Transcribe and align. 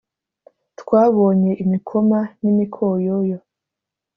twabonye 0.79 1.51
imikoma 1.63 2.19
n’imikoyoyo 2.41 3.37